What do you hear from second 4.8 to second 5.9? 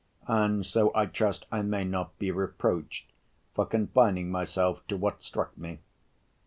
to what struck me.